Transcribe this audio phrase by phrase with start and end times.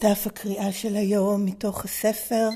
[0.00, 2.48] דף הקריאה של היום מתוך הספר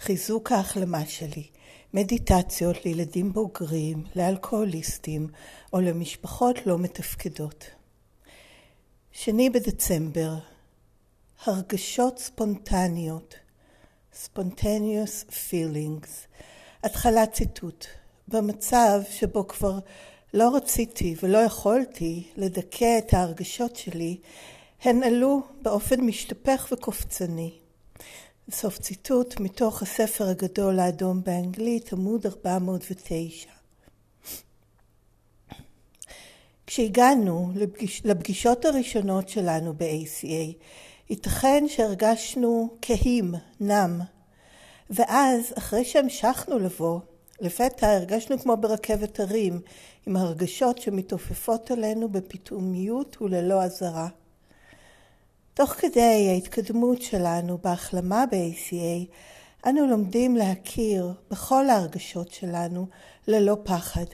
[0.00, 1.46] חיזוק ההחלמה שלי,
[1.94, 5.28] מדיטציות לילדים בוגרים, לאלכוהוליסטים
[5.72, 7.64] או למשפחות לא מתפקדות.
[9.12, 10.34] שני בדצמבר,
[11.44, 13.34] הרגשות ספונטניות,
[14.24, 16.08] spontaneous feelings,
[16.84, 17.86] התחלת ציטוט,
[18.28, 19.78] במצב שבו כבר
[20.34, 24.16] לא רציתי ולא יכולתי לדכא את ההרגשות שלי,
[24.84, 27.52] הן עלו באופן משתפך וקופצני.
[28.50, 33.48] סוף ציטוט מתוך הספר הגדול האדום באנגלית, עמוד 409.
[36.66, 40.64] כשהגענו לפגיש, לפגישות הראשונות שלנו ב-ACA,
[41.10, 44.00] ייתכן שהרגשנו כהים, נם,
[44.90, 47.00] ואז, אחרי שהמשכנו לבוא,
[47.40, 49.60] לפתע הרגשנו כמו ברכבת הרים,
[50.06, 54.08] עם הרגשות שמתעופפות עלינו בפתאומיות וללא אזהרה.
[55.54, 59.14] תוך כדי ההתקדמות שלנו בהחלמה ב-ACA,
[59.68, 62.86] אנו לומדים להכיר בכל ההרגשות שלנו
[63.28, 64.04] ללא פחד.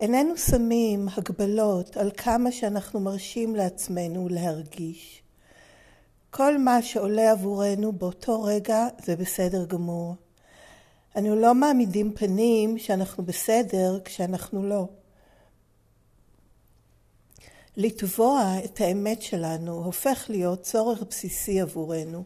[0.00, 5.22] איננו שמים הגבלות על כמה שאנחנו מרשים לעצמנו להרגיש.
[6.30, 10.14] כל מה שעולה עבורנו באותו רגע זה בסדר גמור.
[11.18, 14.88] אנו לא מעמידים פנים שאנחנו בסדר כשאנחנו לא.
[17.76, 22.24] לתבוע את האמת שלנו הופך להיות צורך בסיסי עבורנו.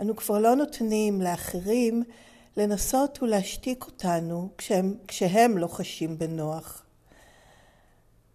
[0.00, 2.02] אנו כבר לא נותנים לאחרים
[2.56, 6.82] לנסות ולהשתיק אותנו כשהם, כשהם לא חשים בנוח.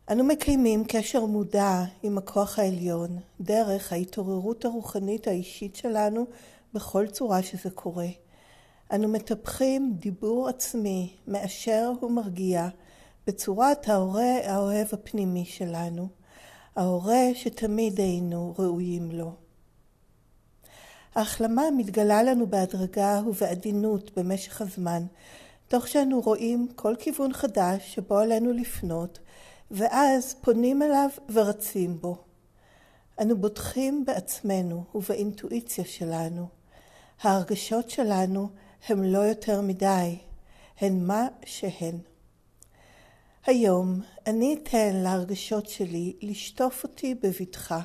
[0.09, 6.25] אנו מקיימים קשר מודע עם הכוח העליון דרך ההתעוררות הרוחנית האישית שלנו
[6.73, 8.07] בכל צורה שזה קורה.
[8.91, 12.67] אנו מטפחים דיבור עצמי מאשר ומרגיע
[13.27, 16.18] בצורת ההורה האוהב הפנימי שלנו.
[16.75, 19.31] ההורה שתמיד היינו ראויים לו.
[21.15, 25.05] ההחלמה מתגלה לנו בהדרגה ובעדינות במשך הזמן,
[25.67, 29.19] תוך שאנו רואים כל כיוון חדש שבו עלינו לפנות,
[29.71, 32.17] ואז פונים אליו ורצים בו.
[33.21, 36.47] אנו בוטחים בעצמנו ובאינטואיציה שלנו.
[37.21, 38.49] ההרגשות שלנו
[38.87, 40.17] הם לא יותר מדי,
[40.81, 41.97] הן מה שהן.
[43.49, 47.79] היום אני אתן להרגשות שלי לשטוף אותי בבטחה.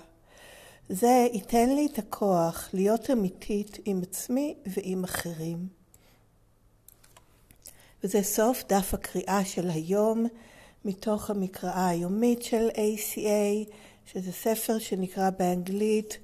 [0.89, 5.69] זה ייתן לי את הכוח להיות אמיתית עם עצמי ועם אחרים.
[8.05, 10.27] וזה סוף דף הקריאה של היום
[10.85, 13.71] מתוך המקראה היומית של ACA,
[14.07, 16.19] שזה ספר שנקרא באנגלית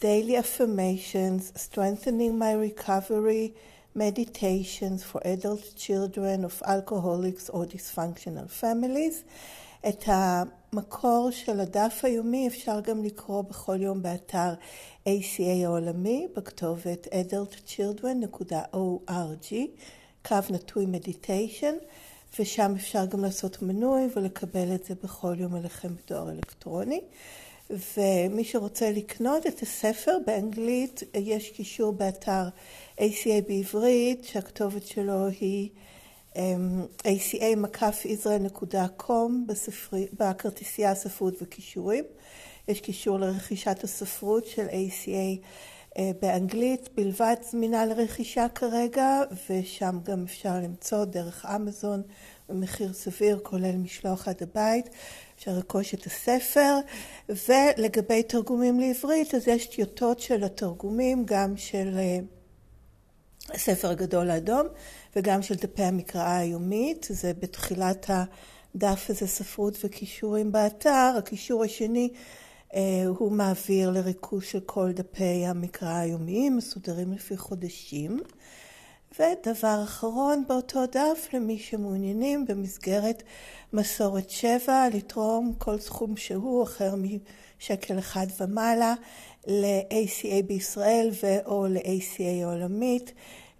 [0.00, 3.58] Daily Affirmations, Strengthening My Recovery
[3.94, 9.22] Meditations for Adult Children of Alcoholics or Dysfunctional Families.
[9.88, 14.54] את המקור של הדף היומי אפשר גם לקרוא בכל יום באתר
[15.08, 19.54] ACA העולמי בכתובת adultchildren.org,
[20.28, 21.74] קו נטוי מדיטיישן,
[22.38, 27.00] ושם אפשר גם לעשות מנוי ולקבל את זה בכל יום אליכם בדואר אלקטרוני.
[27.70, 32.48] ומי שרוצה לקנות את הספר באנגלית, יש קישור באתר
[32.98, 35.70] ACA בעברית, שהכתובת שלו היא
[36.34, 36.38] um,
[37.04, 39.32] aca-israel.com
[40.18, 42.04] בכרטיסייה הספרות וכישורים.
[42.68, 45.38] יש קישור לרכישת הספרות של ACA
[45.98, 52.02] אה, באנגלית בלבד זמינה לרכישה כרגע, ושם גם אפשר למצוא דרך אמזון
[52.48, 54.88] במחיר סביר, כולל משלוח עד הבית.
[55.42, 56.78] אפשר לרכוש את הספר,
[57.28, 64.66] ולגבי תרגומים לעברית, אז יש טיוטות של התרגומים, גם של uh, הספר הגדול האדום
[65.16, 72.08] וגם של דפי המקראה היומית, זה בתחילת הדף הזה ספרות וכישורים באתר, הקישור השני
[72.74, 78.20] אה, הוא מעביר לריכוז של כל דפי המקרא היומיים, מסודרים לפי חודשים.
[79.18, 83.22] ודבר אחרון באותו דף, למי שמעוניינים במסגרת
[83.72, 88.94] מסורת שבע, לתרום כל סכום שהוא אחר משקל אחד ומעלה
[89.46, 93.12] ל-ACA בישראל ו/או ל-ACA העולמית,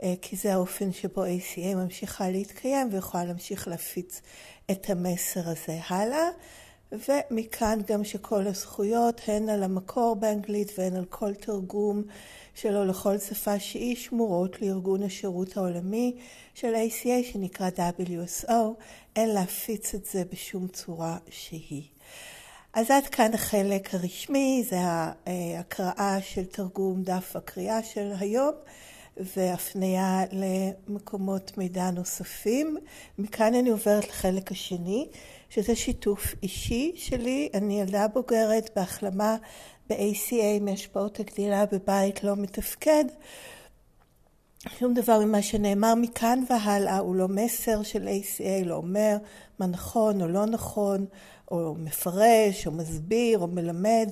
[0.03, 4.21] אה, כי זה האופן שבו ACA ממשיכה להתקיים ויכולה להמשיך להפיץ
[4.71, 6.29] את המסר הזה הלאה.
[6.93, 12.03] ומכאן גם שכל הזכויות, הן על המקור באנגלית והן על כל תרגום
[12.55, 16.17] שלו לכל שפה שהיא, שמורות לארגון השירות העולמי
[16.55, 18.53] של ACA שנקרא WSO,
[19.17, 21.83] אין להפיץ את זה בשום צורה שהיא.
[22.75, 28.55] אז עד כאן החלק הרשמי, זה ההקראה של תרגום דף הקריאה של היום
[29.17, 32.77] והפנייה למקומות מידע נוספים.
[33.19, 35.09] מכאן אני עוברת לחלק השני,
[35.55, 37.49] שזה שיתוף אישי שלי.
[37.55, 39.37] אני ילדה בוגרת בהחלמה
[39.91, 43.05] ב-ACA מהשפעות הגדילה בבית לא מתפקד.
[44.79, 49.17] שום דבר ממה שנאמר מכאן והלאה הוא לא מסר של ACA, לא אומר
[49.59, 51.07] מה נכון או לא נכון,
[51.51, 54.11] או מפרש, או מסביר, או מלמד,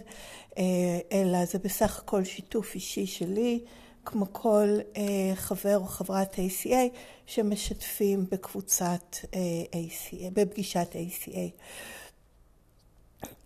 [0.59, 3.61] אה, אלא זה בסך הכל שיתוף אישי שלי,
[4.05, 11.51] כמו כל אה, חבר או חברת ACA שמשתפים בקבוצת ACA, אה, בפגישת ACA.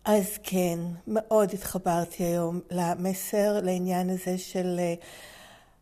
[0.05, 4.81] אז כן, מאוד התחברתי היום למסר, לעניין הזה של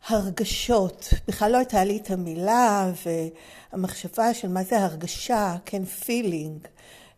[0.09, 1.09] הרגשות.
[1.29, 2.93] בכלל לא הייתה לי את המילה
[3.73, 6.69] והמחשבה של מה זה הרגשה, כן, feeling,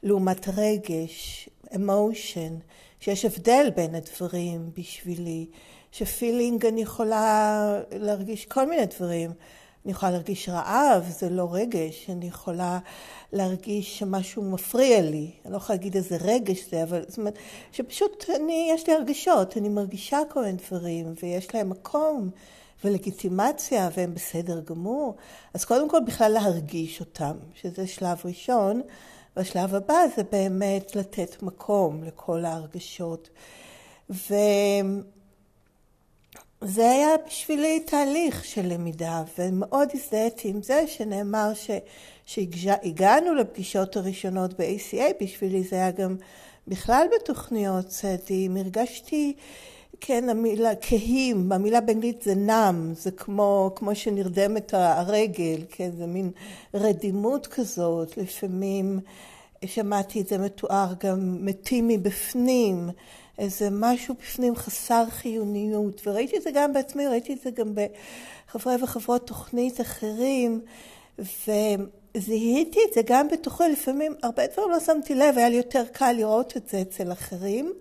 [0.02, 2.52] לעומת רגש, emotion,
[3.00, 5.46] שיש הבדל בין הדברים בשבילי,
[5.94, 9.30] שפילינג אני יכולה להרגיש כל מיני דברים.
[9.84, 12.78] אני יכולה להרגיש רעב, זה לא רגש, אני יכולה
[13.32, 17.38] להרגיש שמשהו מפריע לי, אני לא יכולה להגיד איזה רגש זה, אבל זאת אומרת,
[17.72, 22.30] שפשוט אני, יש לי הרגשות, אני מרגישה כל מיני דברים, ויש להם מקום
[22.84, 25.16] ולגיטימציה, והם בסדר גמור.
[25.54, 28.82] אז קודם כל בכלל להרגיש אותם, שזה שלב ראשון,
[29.36, 33.30] והשלב הבא זה באמת לתת מקום לכל ההרגשות.
[34.10, 34.34] ו...
[36.60, 41.52] זה היה בשבילי תהליך של למידה, ומאוד הזדהיתי עם זה שנאמר
[42.26, 46.16] שהגענו לפגישות הראשונות ב-ACA, בשבילי זה היה גם
[46.68, 49.34] בכלל בתוכניות צעדים, הרגשתי,
[50.00, 56.30] כן, המילה כהים, המילה באנגלית זה נם, זה כמו, כמו שנרדמת הרגל, כן, זה מין
[56.74, 59.00] רדימות כזאת, לפעמים
[59.66, 62.90] שמעתי את זה מתואר גם מתים מבפנים.
[63.38, 68.74] איזה משהו בפנים חסר חיוניות, וראיתי את זה גם בעצמי, ראיתי את זה גם בחברי
[68.82, 70.60] וחברות תוכנית אחרים,
[71.18, 76.12] וזיהיתי את זה גם בתוכו, לפעמים הרבה דברים לא שמתי לב, היה לי יותר קל
[76.12, 77.72] לראות את זה אצל אחרים.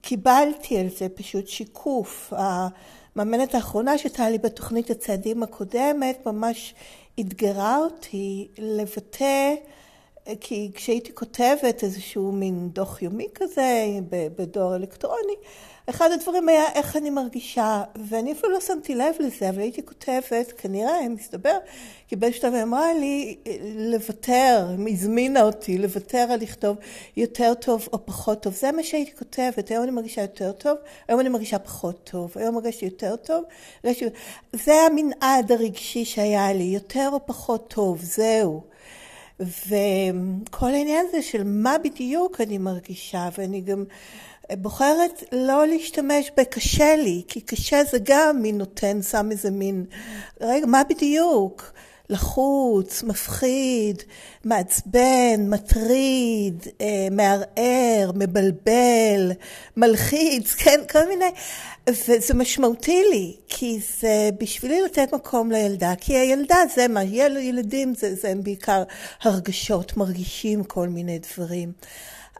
[0.00, 2.32] קיבלתי על זה פשוט שיקוף.
[2.36, 6.74] המאמנת האחרונה שהייתה לי בתוכנית הצעדים הקודמת ממש
[7.20, 9.54] אתגרה אותי לבטא
[10.40, 13.86] כי כשהייתי כותבת איזשהו מין דוח יומי כזה
[14.36, 15.34] בדואר אלקטרוני,
[15.90, 20.52] אחד הדברים היה איך אני מרגישה, ואני אפילו לא שמתי לב לזה, אבל הייתי כותבת,
[20.58, 21.58] כנראה, מסתבר,
[22.08, 23.36] כי באיזשהו שלב אמרה לי
[23.74, 26.76] לוותר, הזמינה אותי לוותר על לכתוב
[27.16, 28.54] יותר טוב או פחות טוב.
[28.54, 30.76] זה מה שהייתי כותבת, היום אני מרגישה יותר טוב,
[31.08, 33.44] היום אני מרגישה פחות טוב, היום מרגישה יותר טוב.
[34.52, 38.77] זה המנעד הרגשי שהיה לי, יותר או פחות טוב, זהו.
[39.40, 43.84] וכל העניין הזה של מה בדיוק אני מרגישה, ואני גם
[44.52, 49.84] בוחרת לא להשתמש בקשה לי, כי קשה זה גם מין נותן, שם איזה מין,
[50.40, 51.72] רגע, מה בדיוק?
[52.10, 54.02] לחוץ, מפחיד,
[54.44, 59.32] מעצבן, מטריד, אה, מערער, מבלבל,
[59.76, 61.30] מלחיץ, כן, כל מיני,
[61.88, 68.14] וזה משמעותי לי, כי זה בשבילי לתת מקום לילדה, כי הילדה זה מה, ילדים זה,
[68.14, 68.82] זה הם בעיקר
[69.22, 71.72] הרגשות, מרגישים כל מיני דברים.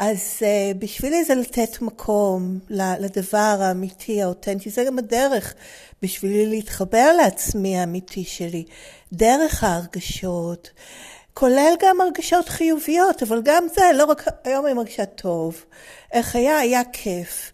[0.01, 5.55] אז uh, בשבילי זה לתת מקום לדבר האמיתי, האותנטי, זה גם הדרך
[6.03, 8.65] בשבילי להתחבר לעצמי האמיתי שלי,
[9.13, 10.71] דרך ההרגשות,
[11.35, 15.65] כולל גם הרגשות חיוביות, אבל גם זה, לא רק היום אני מרגישה טוב,
[16.13, 17.53] איך היה, היה כיף.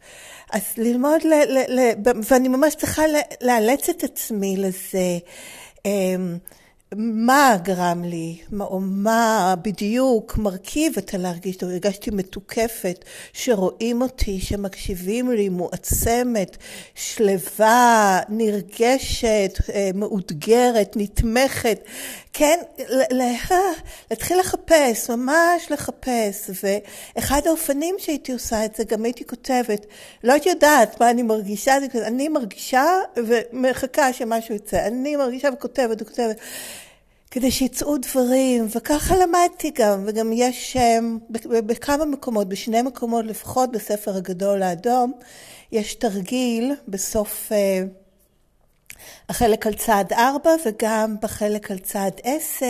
[0.52, 1.93] אז ללמוד, ל, ל, ל,
[2.28, 3.02] ואני ממש צריכה
[3.43, 5.19] לאלץ את עצמי לזה.
[6.97, 11.57] מה גרם לי, או מה בדיוק מרכיב את הלהרגיש.
[11.63, 16.57] הרגשתי מתוקפת, שרואים אותי, שמקשיבים לי, מועצמת,
[16.95, 21.81] שלווה, נרגשת, אה, מאותגרת, נתמכת.
[22.33, 22.59] כן,
[24.11, 26.51] להתחיל לחפש, ממש לחפש.
[26.63, 29.87] ואחד האופנים שהייתי עושה את זה, גם הייתי כותבת,
[30.25, 32.85] לא הייתי יודעת מה אני מרגישה, אני מרגישה
[33.17, 34.87] ומחכה שמשהו יצא.
[34.87, 36.37] אני מרגישה וכותבת וכותבת.
[37.35, 44.17] כדי שיצאו דברים, וככה למדתי גם, וגם יש אמ, בכמה מקומות, בשני מקומות לפחות בספר
[44.17, 45.12] הגדול האדום,
[45.73, 47.83] יש תרגיל בסוף אה,
[49.29, 52.64] החלק על צעד 4 וגם בחלק על צעד 10,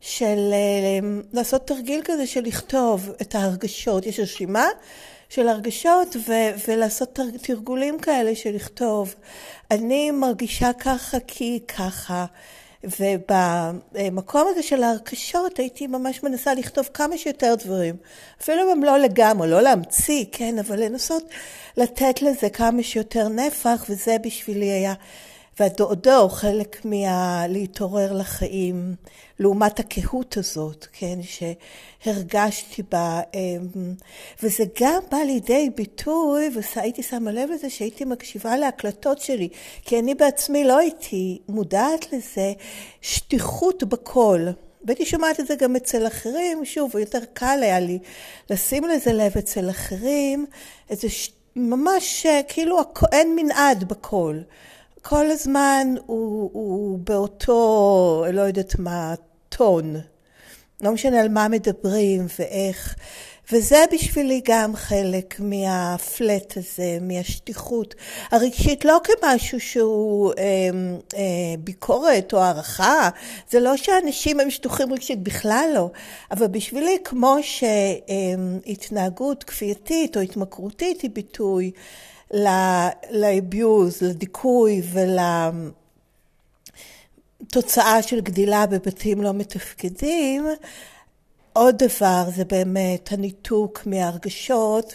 [0.00, 4.06] של אה, לעשות תרגיל כזה של לכתוב את ההרגשות.
[4.06, 4.66] יש רשימה
[5.28, 9.14] של הרגשות ו- ולעשות תרגולים כאלה של לכתוב.
[9.70, 12.26] אני מרגישה ככה כי ככה.
[12.84, 17.96] ובמקום הזה של ההרכשות הייתי ממש מנסה לכתוב כמה שיותר דברים.
[18.40, 21.24] אפילו אם הם לא לגמרי, לא להמציא, כן, אבל לנסות
[21.76, 24.94] לתת לזה כמה שיותר נפח, וזה בשבילי היה.
[25.62, 28.94] והדועדוע הוא חלק מלהתעורר לחיים,
[29.38, 33.94] לעומת הקהות הזאת, כן, שהרגשתי בה, אמ,
[34.42, 39.48] וזה גם בא לידי ביטוי, והייתי שמה לב לזה שהייתי מקשיבה להקלטות שלי,
[39.84, 42.52] כי אני בעצמי לא הייתי מודעת לזה,
[43.00, 44.48] שטיחות בקול.
[44.84, 47.98] והייתי שומעת את זה גם אצל אחרים, שוב, יותר קל היה לי
[48.50, 50.46] לשים לזה לב אצל אחרים,
[50.90, 51.30] איזה ש...
[51.56, 52.78] ממש כאילו
[53.12, 54.42] אין מנעד בקול.
[55.02, 59.14] כל הזמן הוא, הוא באותו, לא יודעת מה,
[59.48, 59.96] טון.
[60.80, 62.94] לא משנה על מה מדברים ואיך.
[63.50, 67.94] וזה בשבילי גם חלק מהפלט הזה, מהשטיחות
[68.30, 70.44] הרגשית, לא כמשהו שהוא אה,
[71.14, 73.08] אה, ביקורת או הערכה,
[73.50, 75.90] זה לא שאנשים הם שטוחים רגשית, בכלל לא,
[76.30, 77.36] אבל בשבילי כמו
[78.62, 81.70] שהתנהגות כפייתית או התמכרותית היא ביטוי
[83.10, 84.82] לאביוז, לדיכוי
[87.42, 90.46] ולתוצאה של גדילה בבתים לא מתפקדים,
[91.52, 94.92] עוד דבר זה באמת הניתוק מהרגשות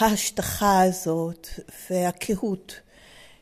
[0.00, 1.48] וההשטחה הזאת
[1.90, 2.80] והקהות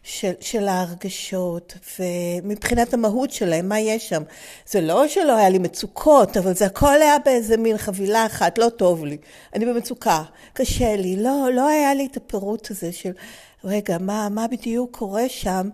[0.03, 4.23] של, של ההרגשות ומבחינת המהות שלהם, מה יש שם.
[4.67, 8.69] זה לא שלא היה לי מצוקות, אבל זה הכל היה באיזה מין חבילה אחת, לא
[8.69, 9.17] טוב לי,
[9.55, 10.23] אני במצוקה,
[10.53, 11.17] קשה לי.
[11.17, 13.13] לא, לא היה לי את הפירוט הזה של
[13.65, 15.69] רגע, מה, מה בדיוק קורה שם?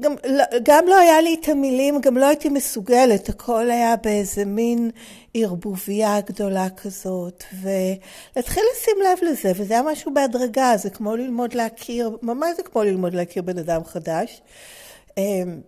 [0.00, 4.44] גם, לא, גם לא היה לי את המילים, גם לא הייתי מסוגלת, הכל היה באיזה
[4.44, 4.90] מין
[5.34, 12.18] ערבוביה גדולה כזאת, ולהתחיל לשים לב לזה, וזה היה משהו בהדרגה, זה כמו ללמוד להכיר,
[12.22, 14.42] ממש זה כמו ללמוד להכיר בן אדם חדש.
[15.18, 15.60] אמ,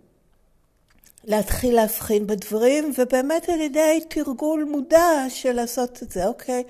[1.23, 6.63] להתחיל להבחין בדברים, ובאמת על ידי תרגול מודע של לעשות את זה, אוקיי?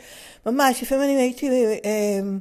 [0.46, 1.50] ממש, לפעמים אני הייתי...
[1.84, 2.40] אמ,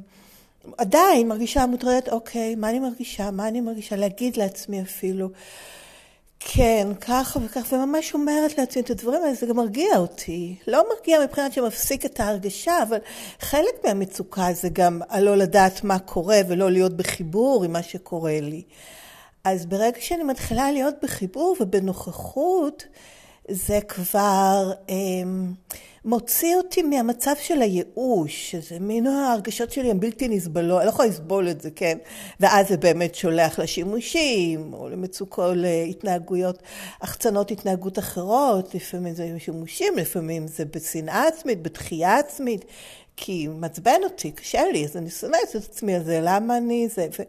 [0.77, 3.31] עדיין מרגישה מוטרדת, אוקיי, מה אני מרגישה?
[3.31, 3.95] מה אני מרגישה?
[3.95, 5.29] להגיד לעצמי אפילו,
[6.39, 10.55] כן, ככה וככה, וממש אומרת לעצמי את הדברים האלה, זה גם מרגיע אותי.
[10.67, 12.97] לא מרגיע מבחינת שמפסיק את ההרגשה, אבל
[13.39, 18.61] חלק מהמצוקה זה גם הלא לדעת מה קורה ולא להיות בחיבור עם מה שקורה לי.
[19.43, 22.83] אז ברגע שאני מתחילה להיות בחיבור ובנוכחות,
[23.49, 24.71] זה כבר...
[24.89, 24.95] אה,
[26.07, 31.09] מוציא אותי מהמצב של הייאוש, שזה מין ההרגשות שלי הן בלתי נסבלות, אני לא יכולה
[31.09, 31.97] לסבול את זה, כן?
[32.39, 36.63] ואז זה באמת שולח לשימושים, או למצוקות, או להתנהגויות,
[37.01, 42.65] החצנות התנהגות אחרות, לפעמים זה שימושים, לפעמים זה בשנאה עצמית, בתחייה עצמית,
[43.17, 47.07] כי מעצבן אותי, קשה לי, אז אני שונאת את עצמי על זה, למה אני זה?
[47.19, 47.23] ו...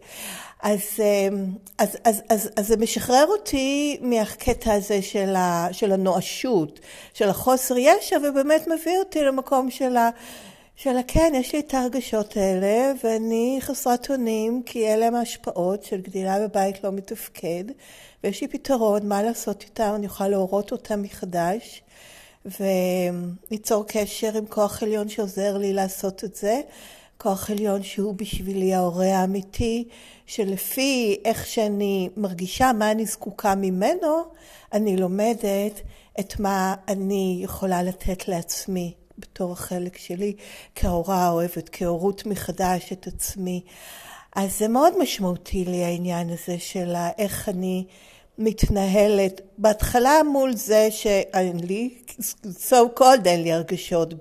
[0.62, 1.46] אז, אמ,
[1.78, 6.80] אז, אז, אז, אז זה משחרר אותי מהקטע הזה של, ה, של הנואשות,
[7.14, 10.10] של החוסר ישע, ובאמת מביא אותי למקום של ה...
[10.76, 16.00] של כן, יש לי את ההרגשות האלה, ואני חסרת אונים, כי אלה הם ההשפעות של
[16.00, 17.64] גדילה בבית לא מתפקד,
[18.24, 21.82] ויש לי פתרון, מה לעשות איתם, אני יכולה להורות אותם מחדש.
[22.60, 26.60] וליצור קשר עם כוח עליון שעוזר לי לעשות את זה.
[27.18, 29.88] כוח עליון שהוא בשבילי ההורה האמיתי,
[30.26, 34.22] שלפי איך שאני מרגישה, מה אני זקוקה ממנו,
[34.72, 35.80] אני לומדת
[36.20, 40.34] את מה אני יכולה לתת לעצמי בתור החלק שלי
[40.74, 43.62] כהורה האוהבת, כהורות מחדש את עצמי.
[44.36, 47.84] אז זה מאוד משמעותי לי העניין הזה של איך אני
[48.38, 51.94] מתנהלת בהתחלה מול זה שאין לי,
[52.42, 54.14] so called אין לי הרגשות,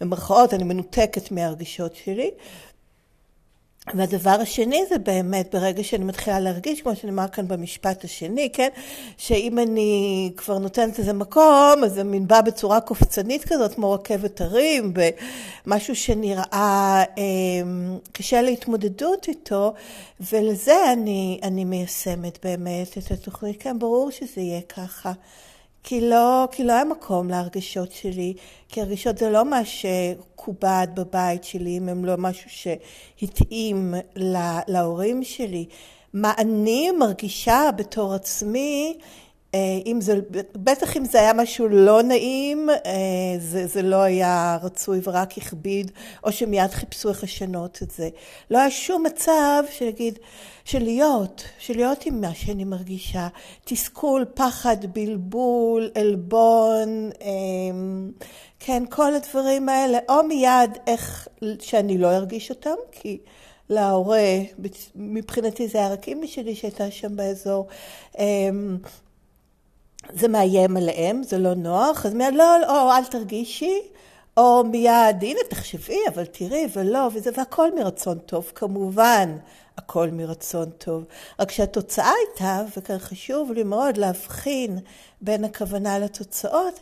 [0.00, 2.30] במרכאות אני מנותקת מהרגשות שלי.
[3.94, 8.68] והדבר השני זה באמת ברגע שאני מתחילה להרגיש, כמו שנאמר כאן במשפט השני, כן,
[9.16, 14.40] שאם אני כבר נותנת לזה מקום, אז זה מין בא בצורה קופצנית כזאת, כמו רכבת
[14.40, 14.92] הרים,
[15.66, 17.22] ומשהו שנראה אה,
[18.12, 19.74] קשה להתמודדות איתו,
[20.20, 23.62] ולזה אני, אני מיישמת באמת את התוכנית.
[23.62, 25.12] כן, ברור שזה יהיה ככה.
[25.82, 28.34] כי לא, כי לא היה מקום להרגשות שלי,
[28.68, 35.24] כי הרגשות זה לא מה שקובד בבית שלי, אם הם לא משהו שהתאים לה, להורים
[35.24, 35.66] שלי.
[36.12, 38.98] מה אני מרגישה בתור עצמי,
[39.86, 40.20] אם זה,
[40.54, 45.90] בטח אם זה היה משהו לא נעים, אה, זה, זה לא היה רצוי ורק הכביד,
[46.24, 48.08] או שמיד חיפשו איך לשנות את זה.
[48.50, 50.18] לא היה שום מצב שיגיד,
[50.64, 53.28] של להיות, של להיות עם מה שאני מרגישה.
[53.64, 57.28] תסכול, פחד, בלבול, עלבון, אה,
[58.60, 61.28] כן, כל הדברים האלה, או מיד איך
[61.60, 63.18] שאני לא ארגיש אותם, כי
[63.70, 64.38] להורה,
[64.94, 67.66] מבחינתי זה היה רק אימא שלי שהייתה שם באזור.
[70.12, 73.80] זה מאיים עליהם, זה לא נוח, אז מיד לא, או אל תרגישי,
[74.36, 79.36] או מיד, הנה תחשבי, אבל תראי, ולא, וזה, והכל מרצון טוב, כמובן,
[79.78, 81.04] הכל מרצון טוב.
[81.40, 84.78] רק שהתוצאה הייתה, וכאן חשוב לי מאוד להבחין
[85.20, 86.80] בין הכוונה לתוצאות,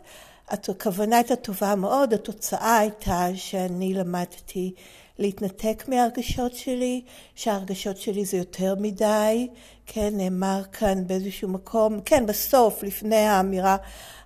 [0.48, 4.74] הכוונה הייתה טובה מאוד, התוצאה הייתה שאני למדתי
[5.18, 7.02] להתנתק מהרגשות שלי,
[7.34, 9.48] שההרגשות שלי זה יותר מדי,
[9.86, 13.76] כן, נאמר כאן באיזשהו מקום, כן, בסוף, לפני האמירה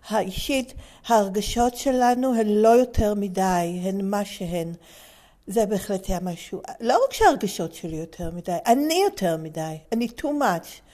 [0.08, 0.74] האישית,
[1.06, 4.72] ההרגשות שלנו הן לא יותר מדי, הן מה שהן.
[5.46, 10.24] זה בהחלט היה משהו, לא רק שההרגשות שלי יותר מדי, אני יותר מדי, אני too
[10.24, 10.89] much.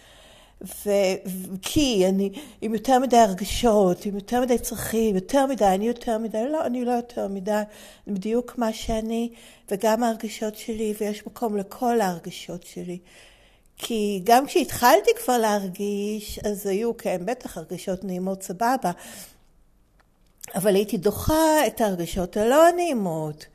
[0.60, 6.48] וכי אני עם יותר מדי הרגשות, עם יותר מדי צרכים, יותר מדי, אני יותר מדי,
[6.48, 7.62] לא, אני לא יותר מדי,
[8.06, 9.30] אני בדיוק מה שאני,
[9.70, 12.98] וגם ההרגשות שלי, ויש מקום לכל ההרגשות שלי.
[13.78, 18.90] כי גם כשהתחלתי כבר להרגיש, אז היו, כן, בטח הרגשות נעימות סבבה,
[20.54, 23.46] אבל הייתי דוחה את ההרגשות הלא נעימות.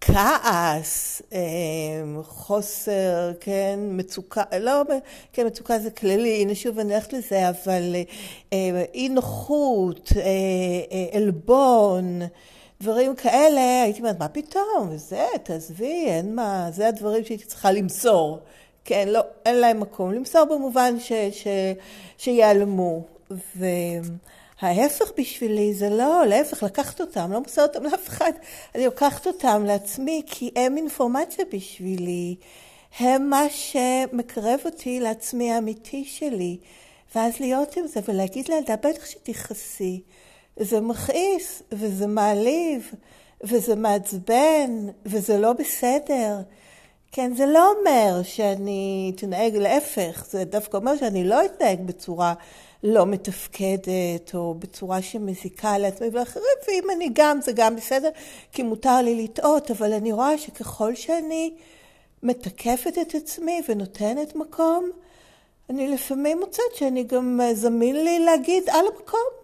[0.00, 4.82] כעס, אמ, חוסר, כן, מצוקה, לא,
[5.32, 7.96] כן, מצוקה זה כללי, הנה שוב אני הולכת לזה, אבל
[8.52, 10.22] אה, אי נוחות, אה,
[10.92, 12.20] אה, עלבון,
[12.80, 18.38] דברים כאלה, הייתי אומרת, מה פתאום, זה, תעזבי, אין מה, זה הדברים שהייתי צריכה למסור.
[18.84, 20.12] כן, לא, אין להם מקום.
[20.12, 21.46] למסור במובן ש, ש,
[22.18, 23.04] שיעלמו.
[24.62, 28.32] וההפך בשבילי זה לא, להפך, לקחת אותם, לא מוסר אותם לאף אחד.
[28.74, 32.36] אני לוקחת אותם לעצמי, כי הם אינפורמציה בשבילי.
[32.98, 36.58] הם מה שמקרב אותי לעצמי האמיתי שלי.
[37.14, 40.00] ואז להיות עם זה ולהגיד לילדה, בטח שתכעסי.
[40.56, 42.90] זה מכעיס, וזה מעליב,
[43.44, 46.36] וזה מעצבן, וזה לא בסדר.
[47.12, 52.34] כן, זה לא אומר שאני אתנהג להפך, זה דווקא אומר שאני לא אתנהג בצורה
[52.82, 58.10] לא מתפקדת, או בצורה שמזיקה לעצמי ולאחרים, ואם אני גם, זה גם בסדר,
[58.52, 61.54] כי מותר לי לטעות, אבל אני רואה שככל שאני
[62.22, 64.90] מתקפת את עצמי ונותנת מקום,
[65.70, 69.40] אני לפעמים מוצאת שאני גם זמין לי להגיד על המקום.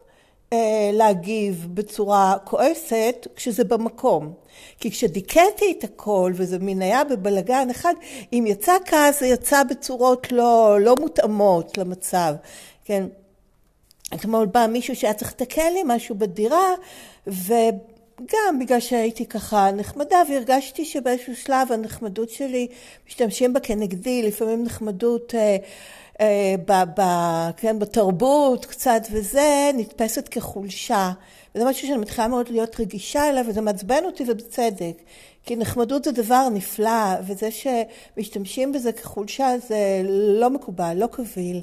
[0.52, 4.32] אה, להגיב בצורה כועסת כשזה במקום.
[4.80, 7.94] כי כשדיכאתי את הכל, וזה מין היה בבלגן אחד,
[8.32, 12.34] אם יצא כעס זה יצא בצורות לא, לא מותאמות למצב,
[12.84, 13.06] כן?
[14.14, 16.74] אתמול בא מישהו שהיה צריך לתקן לי משהו בדירה,
[17.26, 22.68] וגם בגלל שהייתי ככה נחמדה, והרגשתי שבאיזשהו שלב הנחמדות שלי,
[23.08, 25.34] משתמשים בה כנגדי, לפעמים נחמדות...
[25.34, 25.56] אה,
[26.20, 27.02] אה, ב, ב,
[27.56, 31.12] כן, בתרבות קצת וזה, נתפסת כחולשה.
[31.54, 35.02] וזה משהו שאני מתחילה מאוד להיות רגישה אליו, וזה מעצבן אותי ובצדק.
[35.44, 40.02] כי נחמדות זה דבר נפלא, וזה שמשתמשים בזה כחולשה זה
[40.40, 41.62] לא מקובל, לא קביל.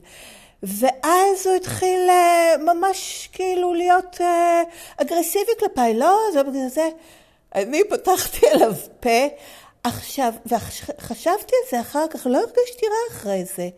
[0.64, 4.62] ואז הוא התחיל אה, ממש כאילו להיות אה,
[4.98, 6.90] אגרסיבי כלפיי, לא, זה בגלל זה.
[7.56, 9.28] אני פתחתי עליו פה.
[9.84, 13.70] עכשיו, וחשבתי על זה אחר כך, לא הרגשתי רע אחרי זה.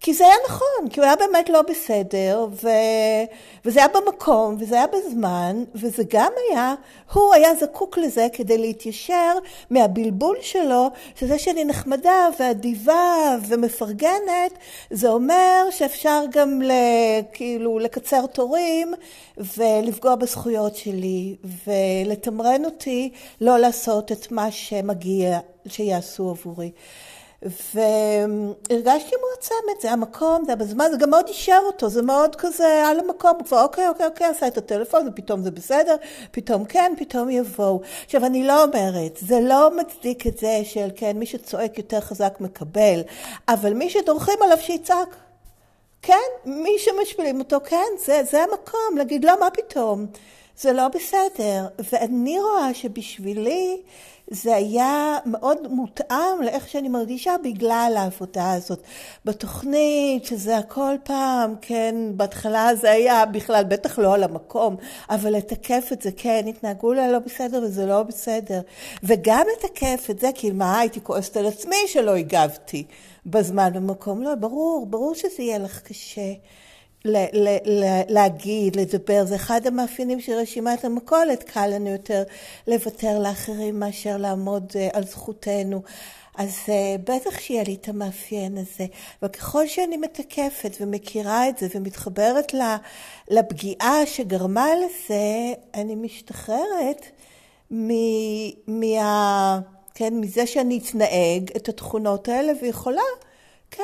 [0.00, 2.68] כי זה היה נכון, כי הוא היה באמת לא בסדר, ו...
[3.64, 6.74] וזה היה במקום, וזה היה בזמן, וזה גם היה,
[7.12, 9.32] הוא היה זקוק לזה כדי להתיישר
[9.70, 14.58] מהבלבול שלו, שזה שאני נחמדה ואדיבה ומפרגנת,
[14.90, 16.72] זה אומר שאפשר גם ל...
[17.32, 18.94] כאילו לקצר תורים
[19.56, 26.70] ולפגוע בזכויות שלי, ולתמרן אותי לא לעשות את מה שמגיע שיעשו עבורי.
[27.42, 32.86] והרגשתי מועצמת, זה המקום, זה היה בזמן, זה גם מאוד אישר אותו, זה מאוד כזה
[32.86, 35.96] על המקום, הוא כבר אוקיי, אוקיי, אוקיי, עשה את הטלפון, ופתאום זה בסדר,
[36.30, 37.80] פתאום כן, פתאום יבואו.
[38.04, 42.36] עכשיו, אני לא אומרת, זה לא מצדיק את זה של כן, מי שצועק יותר חזק
[42.40, 43.00] מקבל,
[43.48, 45.16] אבל מי שדורכים עליו שיצעק.
[46.02, 50.06] כן, מי שמשפילים אותו, כן, זה, זה המקום, להגיד לא, מה פתאום,
[50.56, 51.66] זה לא בסדר.
[51.92, 53.82] ואני רואה שבשבילי,
[54.30, 58.82] זה היה מאוד מותאם לאיך שאני מרגישה בגלל העבודה הזאת.
[59.24, 64.76] בתוכנית, שזה הכל פעם, כן, בהתחלה זה היה בכלל, בטח לא על המקום,
[65.10, 68.60] אבל לתקף את זה, כן, התנהגו לה לא בסדר וזה לא בסדר.
[69.02, 72.84] וגם לתקף את זה, כי מה, הייתי כועסת על עצמי שלא הגבתי
[73.26, 74.22] בזמן במקום.
[74.22, 76.32] לא, ברור, ברור שזה יהיה לך קשה.
[78.08, 82.22] להגיד, לדבר, זה אחד המאפיינים של רשימת המכולת, קל לנו יותר
[82.66, 85.82] לוותר לאחרים מאשר לעמוד אה, על זכותנו.
[86.36, 88.86] אז אה, בטח שיהיה לי את המאפיין הזה.
[89.22, 92.54] וככל שאני מתקפת ומכירה את זה ומתחברת
[93.30, 97.06] לפגיעה שגרמה לזה, אני משתחררת
[97.70, 99.60] מה...
[99.94, 103.02] כן, מזה שאני אתנהג את התכונות האלה ויכולה,
[103.70, 103.82] כן,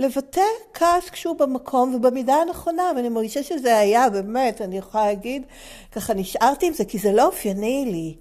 [0.00, 0.40] לבטא
[0.74, 5.42] כעס כשהוא במקום ובמידה הנכונה, ואני מרגישה שזה היה באמת, אני יכולה להגיד,
[5.92, 8.14] ככה נשארתי עם זה, כי זה לא אופייני לי.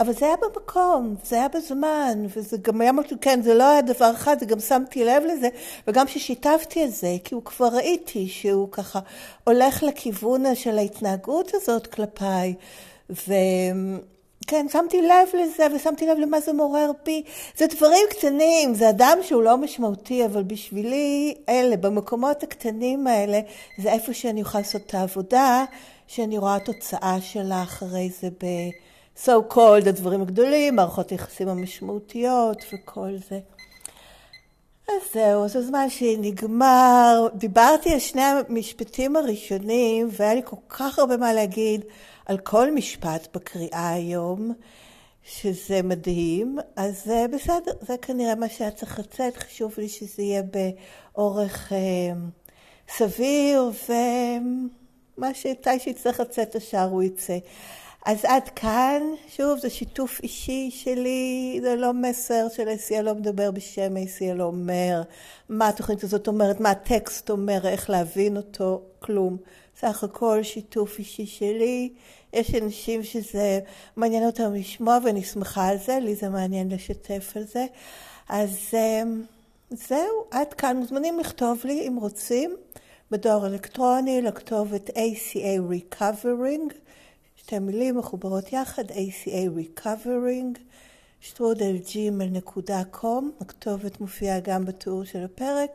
[0.00, 3.82] אבל זה היה במקום, זה היה בזמן, וזה גם היה משהו, כן, זה לא היה
[3.82, 5.48] דבר אחד, זה גם שמתי לב לזה,
[5.86, 9.00] וגם ששיתפתי את זה, כי הוא כבר ראיתי שהוא ככה
[9.44, 12.54] הולך לכיוון של ההתנהגות הזאת כלפיי,
[14.50, 17.22] וכן, שמתי לב לזה, ושמתי לב למה זה מעורר בי.
[17.56, 23.40] זה דברים קטנים, זה אדם שהוא לא משמעותי, אבל בשבילי, אלה, במקומות הקטנים האלה,
[23.78, 25.64] זה איפה שאני אוכל לעשות את העבודה,
[26.06, 28.46] שאני רואה תוצאה שלה אחרי זה ב...
[29.24, 33.38] so called הדברים הגדולים, מערכות היחסים המשמעותיות וכל זה.
[34.88, 37.28] אז זהו, אז הזמן שלי נגמר.
[37.34, 41.84] דיברתי על שני המשפטים הראשונים, והיה לי כל כך הרבה מה להגיד
[42.30, 44.52] על כל משפט בקריאה היום,
[45.24, 46.58] שזה מדהים.
[46.76, 49.36] אז בסדר, זה כנראה מה שהיה צריך לצאת.
[49.36, 52.12] חשוב לי שזה יהיה באורך אה,
[52.88, 57.38] סביר, ומה שמתי שיצטרך לצאת השאר הוא יצא.
[58.06, 63.50] אז עד כאן, שוב, זה שיתוף אישי שלי, זה לא מסר של ACL לא מדבר
[63.50, 65.02] בשם ACL לא אומר
[65.48, 69.36] מה התוכנית הזאת אומרת, מה הטקסט אומר, איך להבין אותו, כלום.
[69.80, 71.92] סך הכל שיתוף אישי שלי.
[72.32, 73.60] יש אנשים שזה
[73.96, 77.66] מעניין אותם לשמוע ואני שמחה על זה, לי זה מעניין לשתף על זה.
[78.28, 79.22] אז אמ,
[79.70, 80.76] זהו, עד כאן.
[80.76, 82.56] מוזמנים לכתוב לי אם רוצים,
[83.10, 86.74] בדואר אלקטרוני, לכתובת ACA Recovering.
[87.42, 90.58] שתי מילים מחוברות יחד, ACA Recovering,
[91.20, 95.70] שטרודלג'ימל.קום, הכתובת מופיעה גם בתיאור של הפרק,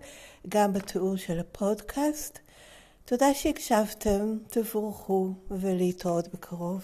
[0.50, 2.40] גם בתיאור של הפודקאסט.
[3.06, 6.84] תודה שהקשבתם, תבורכו ולהתראות בקרוב.